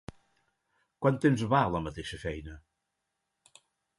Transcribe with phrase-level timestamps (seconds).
[1.05, 2.57] Quant temps va la mateixa feina?